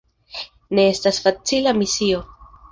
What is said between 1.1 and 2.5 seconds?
facila misio!